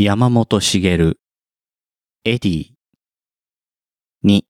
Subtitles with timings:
[0.00, 0.94] 山本茂、エ
[2.24, 2.70] ディ、
[4.24, 4.44] 2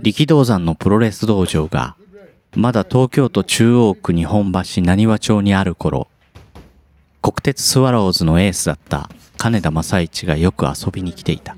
[0.00, 1.96] 力道山のプロレス道場が、
[2.56, 6.08] まだ東京都中央区日本橋何和町にある頃、
[7.22, 11.56] 国鉄スワローズのエースだった金田正一がよく遊びに来ていた。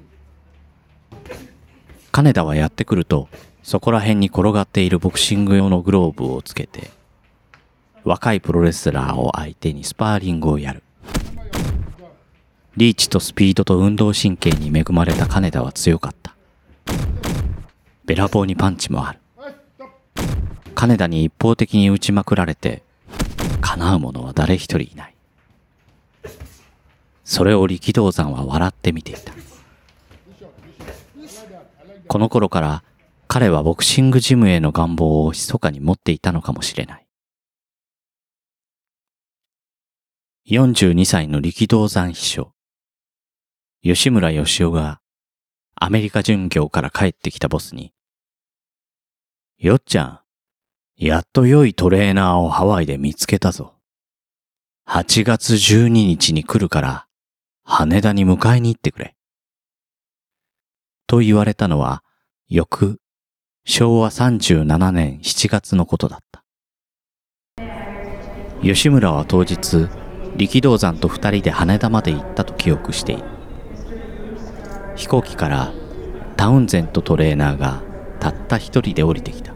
[2.12, 3.30] 金田はやってくると、
[3.62, 6.90] そこら辺に転がっているボクシング用のグローブをつけて、
[8.04, 10.82] 若いプロレスラーを相手にスパーリングをやる。
[12.76, 16.34] リーチとスピードと運動神経に恵まれた金田は強かった。
[18.04, 19.20] べらぼうにパンチもある。
[20.74, 22.82] 金田に一方的に打ちまくられて、
[23.60, 25.14] 叶う者は誰一人いない。
[27.24, 29.32] それを力道山は笑って見ていた。
[32.06, 32.82] この頃から
[33.28, 37.06] 彼はボクシングジムへの願望を密かに持っていたのかもしれない。
[40.48, 42.52] 42歳の力道山秘書、
[43.82, 45.00] 吉村義雄が
[45.74, 47.94] アメリカ巡業から帰ってきたボスに、
[49.56, 50.20] よっちゃん、
[51.02, 53.76] やっと良いトレーナーをハワイで見つけたぞ。
[54.86, 57.06] 8月12日に来るから、
[57.64, 59.16] 羽田に迎えに行ってくれ。
[61.06, 62.04] と言われたのは、
[62.50, 63.00] 翌、
[63.64, 66.44] 昭和37年7月のことだった。
[68.62, 69.88] 吉村は当日、
[70.36, 73.29] 力道山と二人で羽田まで行ったと記憶している。
[75.00, 75.72] 飛行機から
[76.36, 77.80] タウンゼントトレーナーが
[78.20, 79.54] たった一人で降りてきた。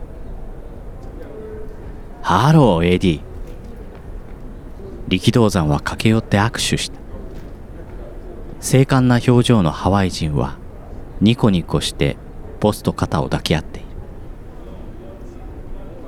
[2.22, 3.20] ハロー、エディ。
[5.08, 6.98] 力道山は駆け寄って握手した。
[8.60, 10.56] 精悍な表情のハワイ人は
[11.20, 12.16] ニコニコして
[12.60, 13.88] ボスと肩を抱き合っている。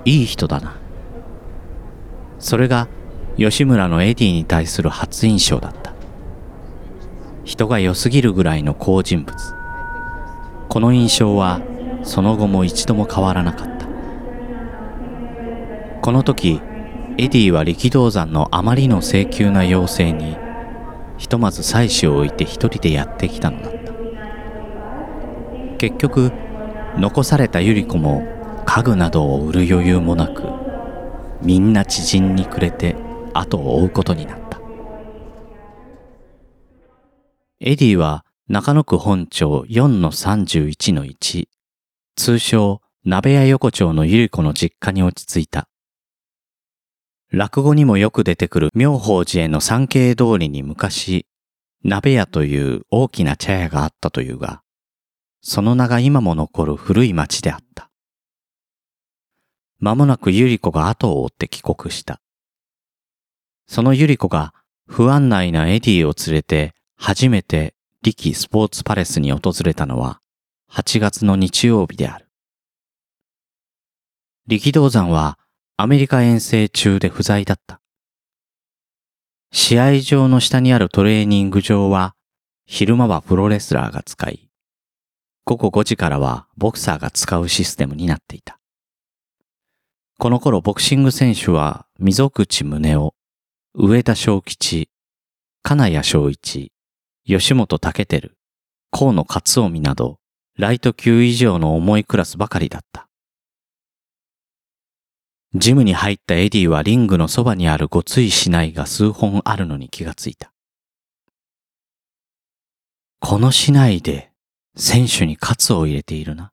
[0.07, 0.77] いい人だな。
[2.39, 2.89] それが
[3.37, 5.86] 吉村のエディに対する初印象だった。
[7.47, 9.35] 人が良すぎるぐらいの好人物。
[10.69, 11.61] この印象は
[12.03, 13.87] その後も一度も変わらなかった。
[16.03, 16.61] この時、
[17.19, 20.37] エディは力道山のあまりの性急な要請に、
[21.19, 23.93] ひとまず妻子を置いて一人でやってきたのだった。
[25.79, 26.33] 結局、
[26.99, 28.25] 残された百合子も
[28.67, 30.43] 家具などを売る余裕もなく、
[31.43, 32.97] みんな知人にくれて
[33.35, 34.46] 後を追うことになった。
[37.69, 41.49] エディは中野区本町4-31-1、
[42.15, 45.69] 通称鍋屋横丁の百合子の実家に落ち着いた。
[47.33, 51.27] 落語にもよく出てくる妙法寺への三景通りに昔、
[51.83, 54.63] 鍋屋という大きな茶屋があったというが、
[55.41, 57.91] その名が今も残る古い町であった。
[59.81, 62.21] 間もなく百合子が後を追って帰国した。
[63.67, 64.55] その百合子が
[64.87, 70.21] 不安内なエディを連れて初めて力スポーツパレスに訪れたのは
[70.71, 72.29] 8月の日曜日である。
[74.47, 75.39] 力道山は
[75.77, 77.81] アメリカ遠征中で不在だった。
[79.53, 82.15] 試合場の下にあるトレーニング場は
[82.67, 84.49] 昼間はプロレスラーが使い、
[85.45, 88.59] 午後5時からはボクサーが使うシステムになっていた。
[90.19, 93.15] この頃ボクシング選手は溝口宗夫、
[93.75, 94.91] 上田正吉、
[95.63, 96.73] 金谷正一、
[97.29, 98.31] 吉本武輝、
[98.93, 100.21] 河野勝臣など、
[100.57, 103.09] ライト級以上の重いクラスばかりだった。
[105.53, 110.53] ジムに入ったエディはリングのそばにあるごつい市内が数本あるのに気がついた。
[113.19, 114.31] この市内で
[114.77, 116.53] 選手にカツを入れているな。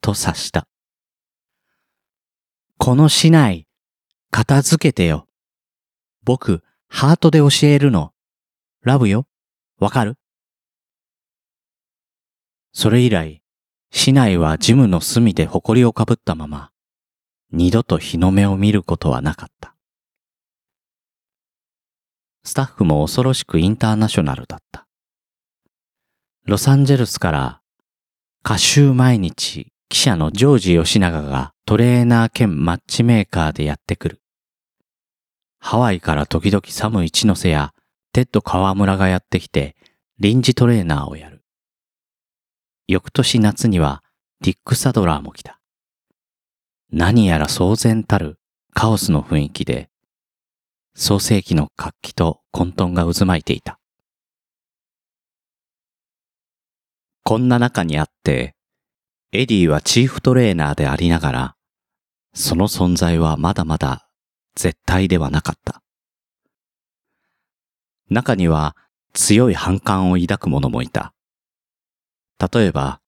[0.00, 0.68] と察した。
[2.78, 3.66] この市内、
[4.30, 5.26] 片付けてよ。
[6.22, 8.12] 僕、ハートで教えるの。
[8.82, 9.26] ラブよ。
[9.80, 10.18] わかる？
[12.74, 13.40] それ以来、
[13.90, 16.70] 市内はジムの隅で埃をかぶったまま、
[17.50, 19.74] 二度と日の目を見ることはなかった。
[22.44, 24.86] スタッフも恐ろしくインターナショナルだった。
[26.44, 27.62] ロサンゼルスから
[28.44, 34.20] 歌集毎日記者のジョージ吉永がトレーナー兼マッチメーカーでやってくる。
[35.58, 37.72] ハワイから時々サム一ノ瀬や
[38.12, 39.76] テッド河村がやってきて
[40.18, 41.42] 臨時トレーナーをやる。
[42.88, 44.02] 翌年夏には
[44.40, 45.60] ディック・サドラーも来た。
[46.90, 48.38] 何やら騒然たる
[48.74, 49.90] カオスの雰囲気で
[50.94, 53.78] 創世期の活気と混沌が渦巻いていた。
[57.24, 58.56] こんな中にあって、
[59.32, 61.56] エディはチーフトレーナーでありながら、
[62.34, 64.08] その存在はまだまだ
[64.56, 65.82] 絶対ではなかった。
[68.10, 68.76] 中には
[69.12, 71.14] 強い反感を抱く者もいた。
[72.52, 73.00] 例えば、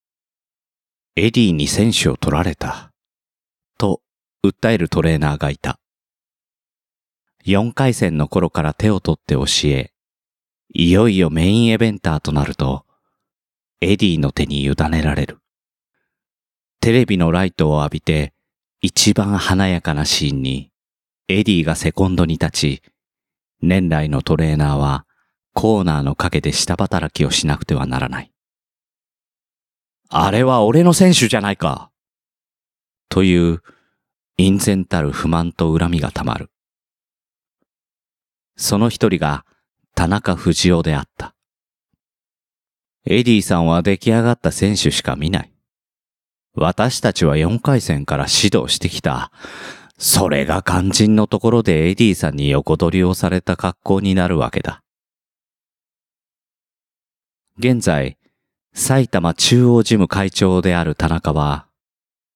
[1.17, 2.93] エディに選手を取られた、
[3.79, 4.01] と
[4.45, 5.79] 訴えるトレーナーがいた。
[7.45, 9.93] 4回戦の頃から手を取って教え、
[10.73, 12.87] いよいよメインイベンターとなると、
[13.81, 15.39] エディの手に委ねられる。
[16.81, 18.33] テレビのライトを浴びて、
[18.81, 20.71] 一番華やかなシーンに、
[21.29, 22.83] エディがセコンドに立ち、
[23.62, 25.06] 年来のトレーナーは
[25.55, 28.32] コーナーの陰で下働きをしなくてはならない。
[30.09, 31.91] あれは俺の選手じゃないか
[33.09, 33.62] という、
[34.37, 36.50] 隠然たる不満と恨みがたまる。
[38.56, 39.44] その一人が
[39.94, 41.35] 田中藤夫であった。
[43.05, 45.53] エディさんは出来上がった選手しか見ない。
[46.55, 49.32] 私たちは4回戦から指導してきた。
[50.05, 54.83] それが肝心のところでエディさんに横取りをされた格好になるわけだ。
[57.57, 58.19] 現在、
[58.75, 61.69] 埼玉中央ジム会長である田中は、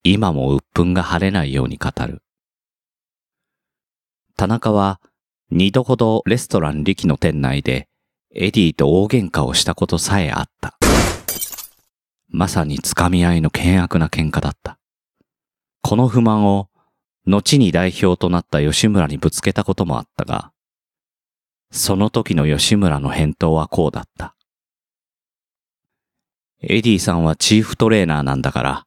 [0.04, 2.22] 今も鬱憤が晴れないように語る。
[4.36, 5.00] 田中は、
[5.50, 7.88] 二度ほどレストランリキの店内で、
[8.32, 10.78] エディと大喧嘩をしたことさえあった。
[12.28, 14.78] まさに掴み合いの険悪な喧嘩だった。
[15.82, 16.68] この不満を、
[17.26, 20.52] 後に代表となった吉村にぶつけたこともあったが、
[21.72, 24.36] その時の吉村の返答はこうだった。
[26.62, 28.86] エディさんはチーフトレーナーなんだから、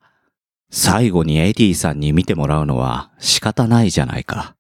[0.72, 4.56] 最後にエディさんに見てもらうのは仕方ないじゃないか。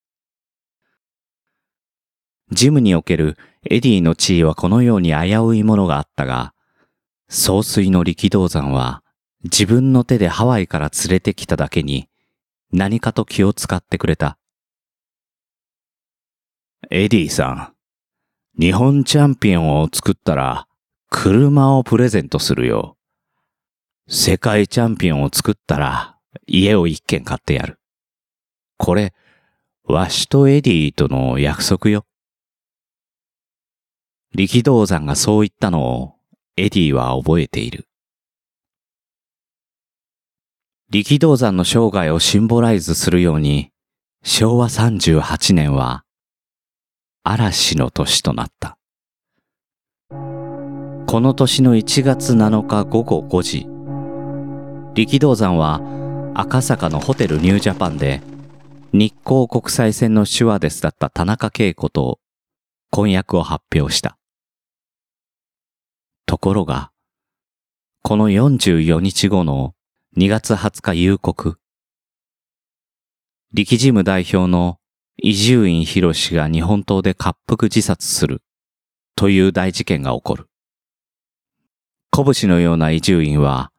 [2.51, 3.37] ジムにおける
[3.69, 6.53] エディの地位はこのように危ういものがあったが、
[7.29, 9.03] 総帥の力道山は
[9.43, 12.08] 自分の手でハワイから連れてきただけに
[12.71, 14.37] 何かと気を使ってくれた。
[16.91, 17.73] エディさ
[18.57, 20.67] ん、日本チャンピオンを作ったら
[21.09, 22.95] 車をプレゼントするよ。
[24.07, 27.79] 世界チャンピオンを作ったら、家を一軒買ってやる。
[28.77, 29.13] これ、
[29.83, 32.05] わしとエディとの約束よ。
[34.35, 36.15] 力道山がそう言ったのを、
[36.55, 37.88] エディは覚えている。
[40.91, 43.69] 力道山の生涯をシンボライズするように、
[44.23, 46.03] 昭和38年は、
[47.23, 48.79] 嵐の年となった。
[50.09, 53.67] この年の1月7日午後5時、
[54.95, 55.79] 力道山は
[56.33, 58.21] 赤坂のホテルニュージャパンで
[58.91, 62.19] 日光国際線のシュワーデスだった田中恵子と
[62.89, 64.17] 婚約を発表した。
[66.25, 66.91] ところが、
[68.01, 69.75] この44日後の
[70.19, 71.59] 2月20日夕刻、
[73.53, 74.77] 力事務代表の
[75.15, 78.41] 伊集院博士が日本刀で滑腹自殺する
[79.15, 80.49] という大事件が起こる。
[82.11, 83.71] 拳のような伊集院は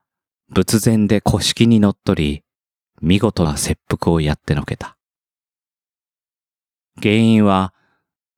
[0.48, 2.44] 仏前で古式に乗っ取り、
[3.02, 4.96] 見事な切腹をやってのけた。
[7.02, 7.74] 原因は、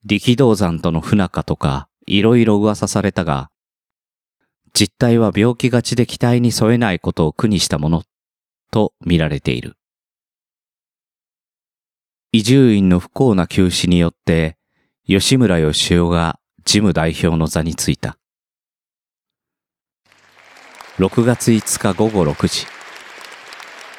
[0.04, 3.51] 力道山との不仲とか、いろいろ噂されたが、
[4.74, 8.02] 実態は病気がちで期待に添えないことを苦にしたもの、
[8.70, 9.76] と見られている。
[12.32, 14.56] 伊集院の不幸な休止によって、
[15.06, 18.16] 吉村義雄が事務代表の座についた。
[20.98, 22.66] 6月5日午後6時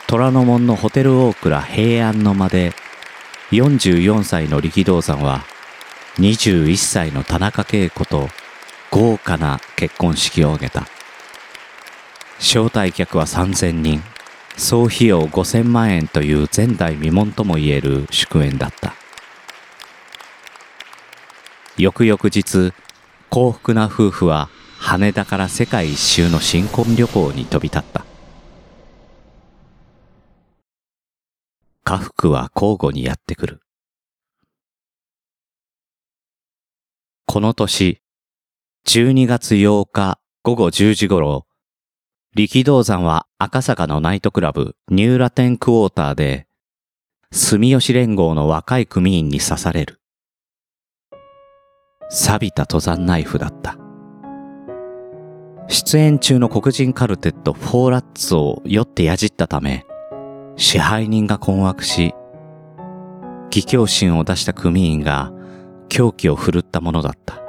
[0.05, 2.71] 虎ノ門のホテル大倉平安の間で
[3.49, 5.43] 44歳の力道山は
[6.17, 8.29] 21歳の田中恵子と
[8.93, 10.87] 豪華な結婚式を挙げた
[12.37, 14.03] 招待客は3000人
[14.55, 18.93] 総費用5000万円という前代未聞ともいえる祝宴だった
[21.75, 22.71] 翌々日
[23.31, 28.05] 幸福な夫婦は羽田から世界一周の新婚旅行に飛び立った。
[31.83, 33.61] 家福は交互にやってくる。
[37.25, 38.02] この年、
[38.85, 41.47] 12月8日午後10時頃、
[42.35, 46.47] 力道山は赤坂のナイトクラブニューラテンクォーターで、
[47.31, 50.01] 住吉連合の若い組員に刺される。
[52.09, 53.77] 錆びた登山ナイフだった。
[55.69, 59.85] 出演中の黒人カルテットフォーラッツを酔ってやじったため、
[60.57, 62.13] 支配人が困惑し、
[63.45, 65.31] 義教心を出した組員が
[65.87, 67.42] 狂気を振るったものだった。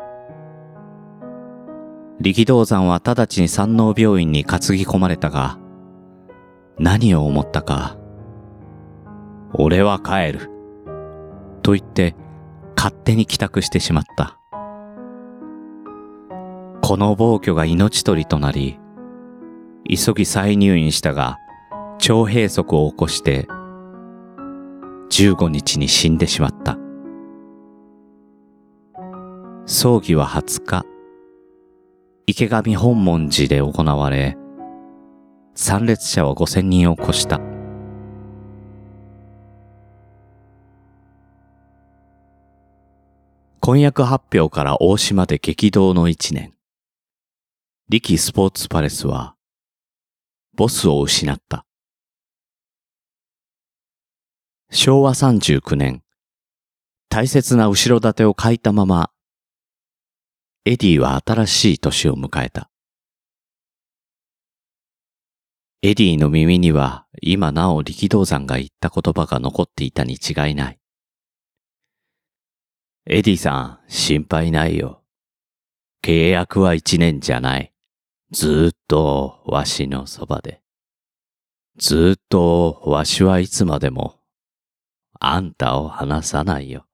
[2.25, 5.59] 力道山は直ちに山王病院に担ぎ込まれたが、
[6.79, 7.99] 何を思ったか、
[9.53, 10.51] 俺は帰る。
[11.63, 12.17] と言って
[12.75, 14.39] 勝手に帰宅してしまった。
[16.81, 18.81] この暴挙が命取りとなり、
[19.87, 21.37] 急ぎ再入院したが、
[21.97, 23.47] 腸閉塞を起こして、
[25.11, 26.79] 15日に死んでしまった。
[29.67, 30.94] 葬儀は20日、
[32.27, 34.39] 池上本門寺で行われ、
[35.55, 37.39] 参列者は5000人を超した。
[43.61, 46.55] 婚約発表から大島で激動の一年。
[47.91, 49.35] 力スポーツパレスは、
[50.57, 51.67] ボスを失った。
[54.71, 56.03] 昭和39年、
[57.11, 59.11] 大切な後ろ盾を欠いたまま、
[60.67, 62.71] エディは新しい年を迎えた。
[65.83, 70.79] エディの耳には今なお力道山が言った言葉が残っていたに違いない。
[73.05, 75.03] エディさん、心配ないよ。
[76.03, 77.75] 契約は一年じゃない。
[78.31, 80.63] ずっとわしのそばで。
[81.77, 84.19] ずっとわしはいつまでも
[85.21, 86.87] あんたを離さないよ。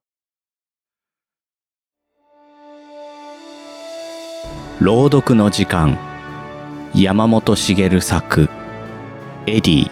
[4.81, 5.99] 朗読の時間。
[6.95, 8.49] 山本茂作
[9.47, 9.91] エディ。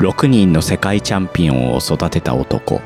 [0.00, 2.82] 6人の世界チャンピオンを育てた男。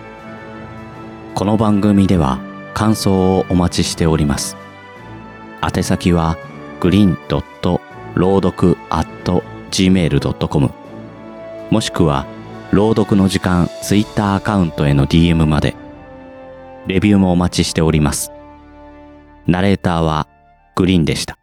[1.35, 2.39] この番組では
[2.75, 4.57] 感想をお待ちしております。
[5.61, 6.39] 宛先は
[6.79, 7.81] グリーンドット
[8.15, 9.43] 朗読 at
[9.73, 10.71] gmail.com
[11.73, 12.25] もしくは
[12.71, 15.75] 朗読の時間ツイッターアカウントへの DM まで。
[16.87, 18.31] レビューもお待ちしております。
[19.49, 20.29] ナレーターは
[20.75, 21.42] グリーンでした。